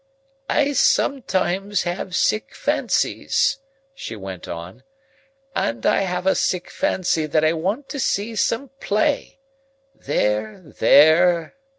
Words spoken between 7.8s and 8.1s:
to